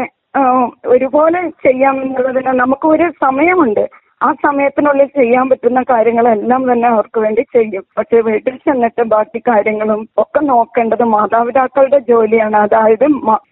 ഒരുപോലെ 0.87 1.41
ചെയ്യാമെന്നുള്ളതിന് 1.65 2.53
നമുക്ക് 2.61 2.87
ഒരു 2.87 3.13
സമയമുണ്ട്. 3.25 3.85
ആ 4.23 4.33
സമയത്തിനുള്ളിൽ 4.33 5.07
ചെയ്യാൻ 5.07 5.49
പറ്റുന്ന 5.49 5.83
കാര്യങ്ങളെല്ലാം 5.91 6.73
തന്നെ 6.73 6.89
അവർക്ക് 6.89 7.19
വേണ്ടി 7.21 7.43
ചെയ്യും. 7.57 7.83
പക്ഷെ 7.99 8.21
വീട്ടിൽ 8.21 8.55
ചെന്നിട്ട് 8.57 9.03
ബാക്കി 9.03 9.39
കാര്യങ്ങളും 9.39 10.09
ഒക്കെ 10.19 10.41
നോക്കേണ്ടത് 10.45 11.05
മാതാപിതാക്കളുടെ 11.05 11.99
ജോലിയാണ്. 12.09 12.57
അതായത് 12.57 13.05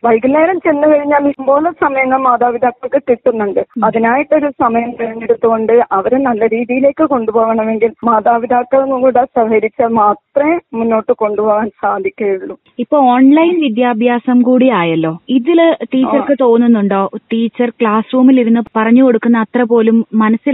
വൈകുന്നേരം 0.05 0.59
ചെന്ന് 0.59 0.87
കഴിഞ്ഞാൽ 0.93 1.29
ഇതുപോലെ 1.29 1.71
സമയങ്ങൾ 1.71 2.19
മാതാപിതാക്കൾക്ക് 2.19 3.01
കിട്ടുന്നുണ്ട്. 3.11 3.61
അതിനായിട്ടൊരു 3.85 4.51
സമയം 4.63 4.91
തിരഞ്ഞെടുത്തുകൊണ്ട് 5.01 5.75
അവരെ 5.93 6.19
നല്ല 6.19 6.47
രീതിയിലേക്ക് 6.47 7.05
കൊണ്ടുപോകണമെങ്കിൽ 7.05 7.93
മാതാപിതാക്കളും 8.05 9.01
കൂടെ 9.01 9.25
സഹകരിച്ചാൽ 9.25 9.93
മാത്രമേ 10.01 10.55
മുന്നോട്ട് 10.75 11.13
കൊണ്ടുപോകാൻ 11.13 11.69
സാധിക്കുകയുള്ളൂ. 11.83 12.57
ഇപ്പൊ 12.79 12.97
ഓൺലൈൻ 13.15 13.55
വിദ്യാഭ്യാസം 13.61 14.43
കൂടി 14.43 14.69
ആയല്ലോ. 14.81 15.13
ഇതിൽ 15.29 15.61
ടീച്ചർക്ക് 15.85 16.37
തോന്നുന്നുണ്ടോ? 16.41 17.03
ടീച്ചർ 17.33 17.71
ക്ലാസ് 17.81 18.15
റൂമിൽ 18.15 18.41
ഇരുന്ന് 18.41 18.61
പറഞ്ഞു 18.77 19.03
കൊടുക്കുന്ന 19.03 19.45
അത്ര 19.47 19.63
പോലും 19.63 20.05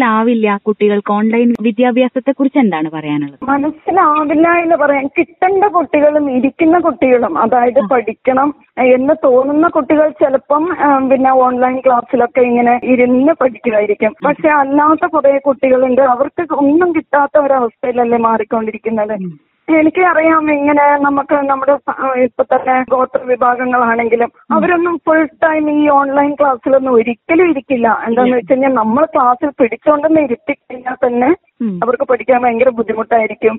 മനസ്സിലാവില്ല 0.00 0.56
കുട്ടികൾക്ക് 0.66 1.12
ഓൺലൈൻ 1.12 1.48
വിദ്യാഭ്യാസത്തെ 1.62 2.32
കുറിച്ച് 2.32 2.58
എന്താണ് 2.58 2.88
പറയാനുള്ളത്? 2.90 3.42
മനസ്സിലാവില്ല 3.50 4.46
എന്ന് 4.62 4.76
പറയാൻ 4.76 5.06
കിട്ടേണ്ട 5.18 5.64
കുട്ടികളും 5.74 6.24
ഇരിക്കുന്ന 6.36 6.76
കുട്ടികളും 6.78 7.34
അതായത് 7.38 7.80
പഠിക്കണം 7.92 8.48
എന്ന് 8.94 9.14
തോന്നുന്ന 9.24 9.68
കുട്ടികൾ 9.68 10.08
ചിലപ്പം 10.22 10.64
പിന്നെ 11.10 11.32
ഓൺലൈൻ 11.46 11.76
ക്ലാസ്സിലൊക്കെ 11.86 12.40
ഇങ്ങനെ 12.40 12.74
ഇരുന്ന് 12.92 13.34
പഠിക്കുമായിരിക്കും 13.42 14.14
പക്ഷെ 14.26 14.50
അല്ലാത്ത 14.62 15.10
കുറെ 15.16 15.34
കുട്ടികളുണ്ട്. 15.48 16.02
അവർക്ക് 16.14 16.46
ഒന്നും 16.62 16.90
കിട്ടാത്ത 16.96 17.44
ഒരവസ്ഥയിലല്ലേ 17.44 18.20
മാറിക്കൊണ്ടിരിക്കുന്നത്. 18.28 19.16
എനിക്ക് 19.78 20.02
അറിയാം 20.10 20.44
ഇങ്ങനെ 20.52 20.84
നമുക്ക് 21.04 21.36
നമ്മുടെ 21.48 21.74
ഇപ്പൊ 22.24 22.42
തന്നെ 22.52 22.74
ഗോത്ര 22.92 23.20
വിഭാഗങ്ങളാണെങ്കിലും 23.30 24.30
അവരൊന്നും 24.56 24.94
ഫുൾ 25.06 25.22
ടൈം 25.44 25.64
ഈ 25.74 25.82
ഓൺലൈൻ 25.98 26.30
ക്ലാസ്സിലൊന്നും 26.40 26.96
ഒരിക്കലും 26.98 27.46
ഇരിക്കില്ല. 27.52 27.88
എന്താന്ന് 28.06 28.36
വെച്ച് 28.36 28.52
കഴിഞ്ഞാൽ 28.52 28.74
നമ്മൾ 28.80 29.04
ക്ലാസ്സിൽ 29.14 29.50
പിടിച്ചോണ്ടെന്ന് 29.60 30.22
ഇരുത്തി 30.28 30.54
കഴിഞ്ഞാൽ 30.54 30.96
തന്നെ 31.04 31.30
അവർക്ക് 31.84 32.04
പഠിക്കാൻ 32.10 32.38
ഭയങ്കര 32.44 32.70
ബുദ്ധിമുട്ടായിരിക്കും. 32.78 33.56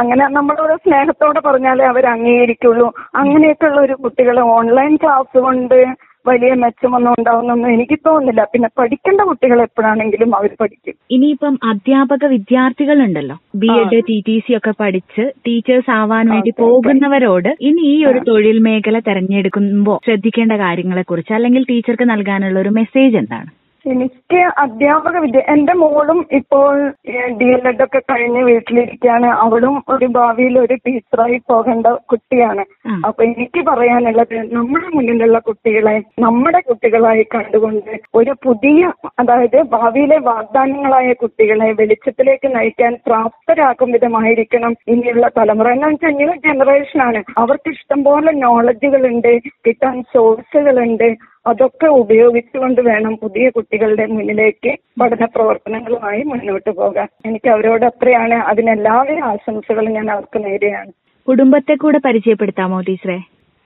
അങ്ങനെ 0.00 0.24
നമ്മളോട് 0.28 0.74
സ്നേഹത്തോടെ 0.84 1.40
പറഞ്ഞാലേ 1.48 1.84
അവർ 1.92 2.06
അംഗീകരിക്കുള്ളൂ 2.14 2.88
അങ്ങനെയൊക്കെയുള്ള 3.22 3.80
ഒരു 3.80 3.96
കുട്ടികൾ 4.04 4.38
ഓൺലൈൻ 4.58 4.94
ക്ലാസ് 5.04 5.38
കൊണ്ട് 5.46 5.78
വലിയ 6.26 6.52
മെച്ചമൊന്നും 6.54 7.12
ഉണ്ടാവുന്നൊന്നും 7.18 7.70
എനിക്ക് 7.72 7.96
തോന്നുന്നില്ല. 8.06 8.42
പിന്നെ 8.52 8.68
പഠിക്കേണ്ട 8.78 9.20
കുട്ടികൾ 9.30 9.58
എപ്പോഴാണെങ്കിലും 9.62 10.30
അവർ 10.36 10.52
പഠിക്കും. 10.60 10.94
ഇനിയിപ്പം 11.10 11.54
അധ്യാപക 11.70 12.24
വിദ്യാർത്ഥികൾ 12.26 12.98
ഉണ്ടല്ലോ 13.06 13.36
B 13.56 13.70
Ed 13.80 13.98
T 14.08 14.16
T 14.28 14.36
C 14.46 14.56
ഒക്കെ 14.56 14.72
പഠിച്ച് 14.82 15.24
ടീച്ചേഴ്സ് 15.46 15.90
ആവാൻ 15.90 16.24
വേണ്ടി 16.34 16.52
പോകുന്നവരോട് 16.62 17.50
ഇനി 17.68 17.84
ഈ 17.94 18.04
ഒരു 18.04 18.22
തൊഴിൽ 18.28 18.58
മേഖല 18.68 18.98
തെരഞ്ഞെടുക്കുമ്പോൾ 19.08 19.98
ശ്രദ്ധിക്കേണ്ട 20.04 20.52
കാര്യങ്ങളെ 20.64 21.02
കുറിച്ച് 21.02 21.34
അല്ലെങ്കിൽ 21.34 21.64
ടീച്ചർക്ക് 21.70 22.10
നൽകാനുള്ള 22.10 22.58
ഒരു 22.58 22.72
മെസ്സേജ് 22.80 23.16
എന്താണ്? 23.16 23.50
എനിക്ക് 23.86 24.40
അധ്യാപക 24.58 25.16
വിദ്യ 25.18 25.40
എന്റെ 25.48 25.74
മോളും 25.74 26.26
ഇപ്പോൾ 26.32 26.92
ഡി 27.40 27.48
എൽ 27.54 27.68
എഡ് 27.68 27.82
ഒക്കെ 27.84 27.98
കഴിഞ്ഞ് 27.98 28.42
വീട്ടിലിരിക്കുകയാണ്. 28.44 29.26
അവളും 29.26 29.84
ഒരു 29.88 30.06
ഭാവിയിൽ 30.06 30.58
ഒരു 30.58 30.74
ടീച്ചറായി 30.74 31.40
പോകേണ്ട 31.50 31.86
കുട്ടിയാണ്. 31.86 32.64
അപ്പൊ 33.06 33.24
എനിക്ക് 33.24 33.62
പറയാനുള്ളത് 33.66 34.36
നമ്മുടെ 34.52 34.88
മുന്നിലുള്ള 34.94 35.38
കുട്ടികളെ 35.38 36.02
നമ്മുടെ 36.20 36.60
കുട്ടികളായി 36.60 37.26
കണ്ടുകൊണ്ട് 37.34 37.92
ഒരു 38.14 38.34
പുതിയ 38.44 38.92
അതായത് 39.18 39.62
ഭാവിയിലെ 39.62 40.18
വാഗ്ദാനങ്ങളായ 40.18 41.12
കുട്ടികളെ 41.12 41.72
വെളിച്ചത്തിലേക്ക് 41.72 42.56
നയിക്കാൻ 42.56 42.94
പ്രാപ്തരാക്കും 43.06 43.90
വിധമായിരിക്കണം 43.90 44.74
ഇനിയുള്ള 44.88 45.30
തലമുറ. 45.38 45.68
എന്ന് 45.68 45.86
വെച്ചാൽ 45.86 46.16
ന്യൂ 46.16 46.32
ജനറേഷനാണ്. 46.46 47.22
അവർക്ക് 47.38 47.70
ഇഷ്ടംപോലെ 47.70 48.32
നോളജുകളുണ്ട് 48.32 49.32
കിട്ടാൻ 49.66 50.02
സോഴ്സുകളുണ്ട് 50.14 51.08
അതൊക്കെ 51.46 51.86
ഉപയോഗിച്ചുകൊണ്ട് 51.86 52.80
വേണം 52.80 53.16
പുതിയ 53.16 53.50
കുട്ടികളുടെ 53.50 54.06
മുന്നിലേക്ക് 54.06 54.76
പഠന 55.00 55.24
പ്രവർത്തനങ്ങളുമായി 55.24 56.22
മുന്നോട്ട് 56.22 56.70
പോകാൻ. 56.70 57.08
എനിക്ക് 57.26 57.50
അവരോട് 57.50 57.84
അത്രയാണ് 57.84 58.34
അതിനെല്ലാവിധ 58.34 59.18
ആശംസകളും 59.18 59.92
ഞാൻ 59.92 60.10
അവർക്ക് 60.10 60.44
നേരെയാണ് 60.44 60.92
കുടുംബത്തെ 61.28 61.74
കൂടെ 61.74 61.98
പരിചയപ്പെടുത്താമോ 62.04 62.80
ടീച്ചറെ? 62.80 63.18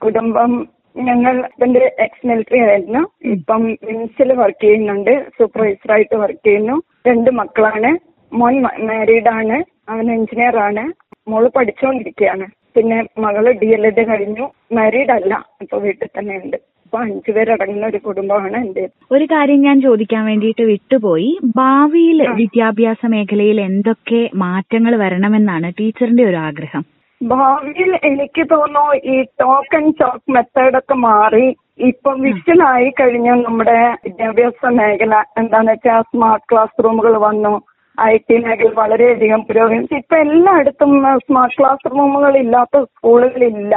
കുടുംബം 0.03 0.67
ഞങ്ങൾ 0.97 1.41
ഹസ്ബൻഡ് 1.41 1.77
എക്സ് 1.99 2.27
മിലിറ്ററി 2.27 2.59
ആയിരുന്നു 2.59 3.27
ഇപ്പം 3.27 3.77
വിംസിൽ 3.83 4.33
വർക്ക് 4.33 4.63
ചെയ്യുന്നുണ്ട് 4.63 5.25
സൂപ്പർവൈസറായിട്ട് 5.29 6.15
വർക്ക് 6.15 6.47
ചെയ്യുന്നു. 6.47 6.81
രണ്ട് 7.07 7.31
മക്കളാണ്. 7.31 7.91
മോൻ 8.35 8.61
മാരീഡ് 8.61 9.29
ആണ്. 9.29 9.63
അവൻ 9.91 10.11
എഞ്ചിനീയർ 10.11 10.57
ആണ്. 10.57 10.83
മോൾ 11.29 11.47
പഠിച്ചുകൊണ്ടിരിക്കുകയാണ് 11.47 12.47
പിന്നെ 12.75 13.03
മകൾ 13.17 13.51
ഡി 13.51 13.65
എൽ 13.65 13.87
എഡ് 13.87 14.07
കഴിഞ്ഞു. 14.07 14.49
മാരീഡ് 14.73 15.11
അല്ല. 15.11 15.45
ഇപ്പൊ 15.61 15.77
വീട്ടിൽ 15.77 16.07
തന്നെ 16.19 16.35
ഉണ്ട് 16.35 16.57
അപ്പൊ 16.91 16.99
അഞ്ചു 17.01 17.31
പേരടങ്ങുന്ന 17.31 17.85
ഒരു 17.85 17.97
കുടുംബമാണ് 17.97 18.57
എന്റെ 18.57 18.89
ഒരു 19.11 19.25
കാര്യം 19.25 19.61
ഞാൻ 19.61 19.81
ചോദിക്കാൻ 19.81 20.25
വേണ്ടിയിട്ട് 20.25 20.61
വിട്ടുപോയി. 20.61 21.37
ഭാവിയിൽ 21.57 22.27
വിദ്യാഭ്യാസ 22.29 23.05
മേഖലയിൽ 23.05 23.61
എന്തൊക്കെ 23.61 24.29
മാറ്റങ്ങൾ 24.35 24.95
വരണമെന്നാണ് 24.95 25.73
ടീച്ചറിന്റെ 25.79 26.23
ഒരു 26.23 26.35
ആഗ്രഹം. 26.35 26.83
ഭാവിയിൽ 27.21 27.91
എനിക്ക് 28.03 28.49
തോന്നുന്നു 28.51 29.13
ഈ 29.13 29.21
ടോക്ക് 29.21 29.75
ആൻഡ് 29.75 29.93
ചോക്ക് 29.93 30.31
മെത്തേഡൊക്കെ 30.31 30.93
മാറി 30.93 31.55
ഇപ്പം 31.79 32.21
വിഷനായി 32.21 32.89
കഴിഞ്ഞു 32.89 33.35
നമ്മുടെ 33.35 33.77
വിദ്യാഭ്യാസ 34.05 34.71
മേഖല 34.71 35.23
എന്താന്ന് 35.37 35.71
വെച്ചാൽ 35.71 36.01
സ്മാർട്ട് 36.01 36.47
ക്ലാസ് 36.51 36.83
റൂമുകൾ 36.83 37.17
വന്നു. 37.17 37.53
ഐ 38.01 38.17
ടി 38.17 38.37
മേഖല 38.37 38.73
വളരെയധികം 38.73 39.41
പുരോഗമിച്ചു. 39.41 39.95
ഇപ്പൊ 39.95 40.17
എല്ലായിടത്തും 40.17 41.17
സ്മാർട്ട് 41.17 41.57
ക്ലാസ് 41.59 41.91
റൂമുകൾ 41.91 42.37
ഇല്ലാത്ത 42.37 42.83
സ്കൂളുകളില്ല. 42.83 43.75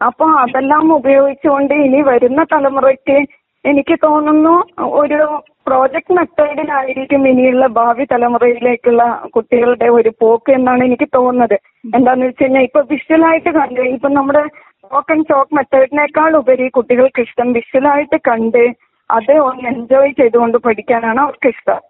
അപ്പൊ 0.00 0.26
അതെല്ലാം 0.42 0.86
ഉപയോഗിച്ചുകൊണ്ട് 0.94 1.74
ഇനി 1.84 2.00
വരുന്ന 2.02 2.40
തലമുറയ്ക്ക് 2.52 3.18
എനിക്ക് 3.64 3.94
തോന്നുന്നു 4.02 4.54
ഒരു 5.00 5.18
പ്രോജക്ട് 5.66 6.12
മെത്തേഡിലായിരിക്കും 6.12 7.28
ഇനിയുള്ള 7.28 7.66
ഭാവി 7.76 8.04
തലമുറയിലേക്കുള്ള 8.04 9.02
കുട്ടികളുടെ 9.34 9.88
ഒരു 9.88 10.10
പോക്ക് 10.20 10.50
എന്നാണ് 10.52 10.82
എനിക്ക് 10.84 11.08
തോന്നുന്നത്. 11.14 11.56
എന്താന്ന് 11.94 12.26
വെച്ച് 12.26 12.42
കഴിഞ്ഞാൽ 12.42 12.62
ഇപ്പൊ 12.62 12.80
വിഷ്വലായിട്ട് 12.90 13.50
കണ്ട് 13.50 13.80
ഇപ്പൊ 13.94 14.08
നമ്മുടെ 14.08 14.42
ടോക്ക് 14.84 15.12
ആൻഡ് 15.12 15.28
ചോക്ക് 15.28 15.56
മെത്തേഡിനേക്കാൾ 15.56 16.32
ഉപരി 16.36 16.66
കുട്ടികൾക്ക് 16.68 17.22
ഇഷ്ടം 17.22 17.52
വിഷ്വലായിട്ട് 17.52 18.18
കണ്ട് 18.30 18.62
അത് 19.10 19.32
ഒന്ന് 19.40 19.66
എൻജോയ് 19.70 20.10
ചെയ്തുകൊണ്ട് 20.18 20.56
പഠിക്കാനാണ് 20.58 21.20
അവർക്ക് 21.20 21.48
ഇഷ്ടം 21.48 21.80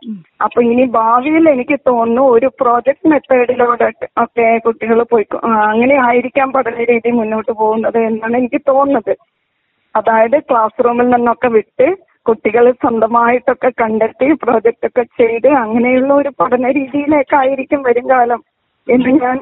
അപ്പൊ 0.45 0.59
ഇനി 0.71 0.85
ഭാവിയിൽ 0.97 1.45
എനിക്ക് 1.53 1.77
തോന്നുന്നു 1.89 2.23
ഒരു 2.35 2.49
പ്രോജക്ട് 2.61 3.11
മെത്തേഡിലൂടെ 3.13 3.89
ഒക്കെ 4.25 4.47
കുട്ടികൾ 4.67 5.01
പോയി 5.13 5.27
അങ്ങനെ 5.69 5.97
ആയിരിക്കാം 6.07 6.51
പഠന 6.57 6.87
രീതി 6.93 7.13
മുന്നോട്ട് 7.21 7.53
പോകുന്നത് 7.53 7.99
എന്നാണ് 8.09 8.37
എനിക്ക് 8.37 8.61
തോന്നുന്നത്. 8.71 9.15
അതായത് 9.95 10.37
ക്ലാസ് 10.49 10.85
റൂമിൽ 10.87 11.09
നിന്നൊക്കെ 11.09 11.49
വിട്ട് 11.57 11.87
കുട്ടികൾ 12.27 12.65
സ്വന്തമായിട്ടൊക്കെ 12.83 13.71
കണ്ടെത്തി 13.81 14.27
പ്രോജക്റ്റ് 14.43 14.87
ഒക്കെ 14.87 15.05
ചെയ്ത് 15.21 15.49
അങ്ങനെയുള്ള 15.63 16.11
ഒരു 16.15 16.31
പഠന 16.41 16.67
രീതിയിലേക്കായിരിക്കും 16.79 17.81
വരും 17.83 18.07
കാലം. 18.11 18.41
എന്ന് 18.89 19.11
ഞാൻ 19.23 19.37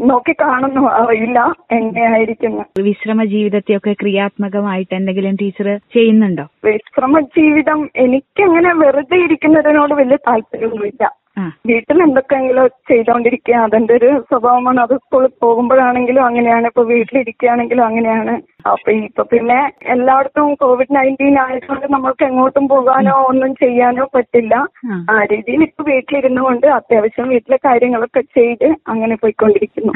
നോക്കി 0.00 0.32
കാണുന്നു. 0.32 0.82
അറിയില്ല 0.90 1.38
എങ്ങനെയായിരിക്കുന്നു 1.72 2.62
വിശ്രമ 2.80 3.24
ജീവിതത്തെയൊക്കെ 3.24 3.92
ക്രിയാത്മകമായിട്ട് 3.92 4.94
എന്തെങ്കിലും 4.94 5.34
ടീച്ചർ 5.34 5.68
ചെയ്യുന്നുണ്ടോ? 5.92 6.44
വിശ്രമ 6.64 7.20
ജീവിതം 7.20 7.90
എനിക്കങ്ങനെ 7.96 8.72
വെറുതെ 8.74 9.18
ഇരിക്കുന്നതിനോട് 9.24 9.94
വലിയ 9.94 10.16
താല്പര്യമൊന്നുമില്ല. 10.16 11.04
വീട്ടിൽ 11.66 12.02
എന്തൊക്കെയെങ്കിലും 12.02 12.68
ചെയ്തോണ്ടിരിക്കുക. 12.68 13.54
അതെന്റെ 13.54 13.94
ഒരു 13.94 14.24
സ്വഭാവമാണ്. 14.30 14.80
അത് 14.80 14.96
സ്കൂളിൽ 14.96 15.28
പോകുമ്പോഴാണെങ്കിലും 15.42 16.24
അങ്ങനെയാണ്. 16.24 16.66
ഇപ്പൊ 16.66 16.82
വീട്ടിലിരിക്കുകയാണെങ്കിലും 16.84 17.86
അങ്ങനെയാണ്. 17.86 18.34
അപ്പൊ 18.68 18.92
ഇപ്പൊ 18.92 19.22
പിന്നെ 19.22 19.72
എല്ലായിടത്തും 19.86 20.54
കോവിഡ് 20.54 20.94
നയന്റീൻ 20.96 21.38
ആയതുകൊണ്ട് 21.38 21.86
നമ്മൾക്ക് 21.90 22.24
എങ്ങോട്ടും 22.24 22.68
പോകാനോ 22.68 23.14
ഒന്നും 23.14 23.54
ചെയ്യാനോ 23.54 24.10
പറ്റില്ല. 24.14 24.54
ആ. 25.10 25.24
രീതിയിൽ 25.32 25.62
ഇപ്പൊ 25.62 25.84
വീട്ടിലിരുന്നു 25.84 26.42
കൊണ്ട് 26.42 26.66
അത്യാവശ്യം 26.66 27.28
വീട്ടിലെ 27.28 27.56
കാര്യങ്ങളൊക്കെ 27.56 28.20
ചെയ്ത് 28.20 28.74
അങ്ങനെ 28.88 29.16
പോയിക്കൊണ്ടിരിക്കുന്നു. 29.16 29.92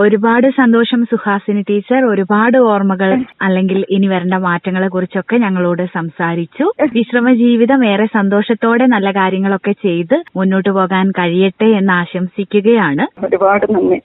ഒരുപാട് 0.00 0.46
സന്തോഷം 0.50 1.04
സുഹാസിനി 1.04 1.62
ടീച്ചർ. 1.62 2.04
ഒരുപാട് 2.04 2.58
ഓർമ്മകൾ 2.58 3.10
അല്ലെങ്കിൽ 3.42 3.86
ഇനി 3.90 4.06
വരേണ്ട 4.06 4.34
മാറ്റങ്ങളെ 4.34 4.88
കുറിച്ചൊക്കെ 4.88 5.36
ഞങ്ങളോട് 5.36 5.82
സംസാരിച്ചു. 5.94 6.72
വിശ്രമ 6.92 7.34
ജീവിതം 7.34 7.86
ഏറെ 7.86 8.06
സന്തോഷത്തോടെ 8.06 8.86
നല്ല 8.86 9.10
കാര്യങ്ങളൊക്കെ 9.10 9.72
ചെയ്ത് 9.72 10.16
മുന്നോട്ട് 10.36 10.68
പോകാൻ 10.68 11.10
കഴിയട്ടെ 11.10 11.70
എന്ന് 11.80 11.92
ആശംസിക്കുകയാണ്. 11.92 13.06
ഒരുപാട് 13.26 13.66
നന്ദി. 13.74 14.00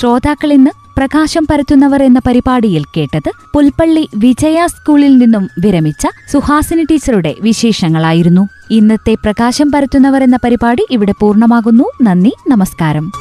ശ്രോതാക്കൾ 0.00 0.52
ഇന്ന് 0.52 0.70
പ്രകാശം 0.96 1.46
പരത്തുന്നവർ 1.50 2.02
എന്ന 2.02 2.20
പരിപാടിയിൽ 2.26 2.84
കേട്ടത് 2.84 3.30
പുൽപ്പള്ളി 3.54 4.08
വിജയ 4.16 4.66
സ്കൂളിൽ 4.66 5.18
നിന്നും 5.18 5.48
വിരമിച്ച 5.58 6.06
സുഹാസിനി 6.32 6.84
ടീച്ചറുടെ 6.84 7.34
വിശേഷങ്ങളായിരുന്നു. 7.40 8.48
ഇന്നത്തെ 8.70 9.14
പ്രകാശം 9.14 9.72
പരത്തുന്നവർ 9.72 10.22
എന്ന 10.22 10.38
പരിപാടി 10.44 10.86
ഇവിടെ 10.90 11.14
പൂർണമാകുന്നു. 11.20 11.84
നന്ദി 12.02 12.32
നമസ്കാരം. 12.48 13.12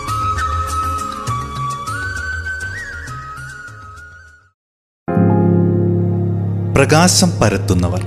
പ്രകാശം 6.76 7.32
പരത്തുന്നവർ. 7.40 8.02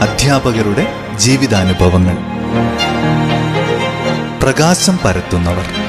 അധ്യാപകരുടെ 0.00 0.86
ജീവിതാനുഭവങ്ങൾ. 1.16 2.16
പ്രകാശം 4.42 4.98
പരത്തുന്നവർ. 5.04 5.83